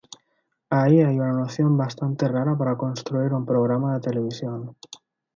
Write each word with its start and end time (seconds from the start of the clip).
Ahí 0.71 0.99
hay 1.01 1.19
una 1.19 1.31
noción 1.31 1.77
bastante 1.77 2.27
rara 2.27 2.57
para 2.57 2.75
construir 2.75 3.31
un 3.33 3.45
programa 3.45 3.93
de 3.93 3.99
televisión. 3.99 4.75